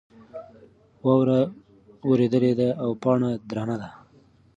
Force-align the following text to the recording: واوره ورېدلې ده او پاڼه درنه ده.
واوره 1.05 1.39
ورېدلې 2.09 2.53
ده 2.59 2.69
او 2.83 2.89
پاڼه 3.01 3.31
درنه 3.49 3.75
ده. 3.81 3.89